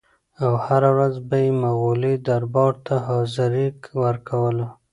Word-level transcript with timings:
او 0.43 0.51
هره 0.65 0.89
ورځ 0.95 1.15
به 1.29 1.37
یې 1.43 1.51
مغولي 1.63 2.15
دربار 2.27 2.73
ته 2.85 2.95
حاضري 3.07 3.67
ورکوله. 4.03 4.67